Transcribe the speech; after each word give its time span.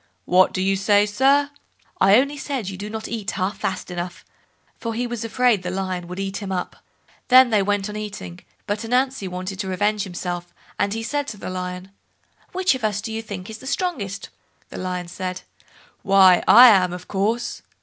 "What 0.25 0.51
do 0.51 0.63
you 0.63 0.75
say, 0.75 1.05
sir?" 1.05 1.51
"I 1.99 2.15
only 2.17 2.35
said 2.35 2.69
you 2.69 2.75
do 2.75 2.89
not 2.89 3.07
eat 3.07 3.29
half 3.37 3.59
fast 3.59 3.91
enough", 3.91 4.25
for 4.79 4.95
he 4.95 5.05
was 5.05 5.23
afraid 5.23 5.61
the 5.61 5.69
Lion 5.69 6.07
would 6.07 6.19
eat 6.19 6.37
him 6.37 6.51
up. 6.51 6.77
Then 7.27 7.51
they 7.51 7.61
went 7.61 7.87
on 7.87 7.95
eating, 7.95 8.39
but 8.65 8.83
Ananzi 8.83 9.27
wanted 9.27 9.59
to 9.59 9.67
revenge 9.67 10.01
himself, 10.03 10.55
and 10.79 10.95
he 10.95 11.03
said 11.03 11.27
to 11.27 11.37
the 11.37 11.51
Lion, 11.51 11.91
"Which 12.51 12.73
of 12.73 12.83
us 12.83 12.99
do 12.99 13.13
you 13.13 13.21
think 13.21 13.47
is 13.47 13.59
the 13.59 13.67
strongest?" 13.67 14.29
The 14.69 14.79
Lion 14.79 15.07
said, 15.07 15.41
"Why, 16.01 16.41
I 16.47 16.69
am, 16.69 16.93
of 16.93 17.07
course." 17.07 17.61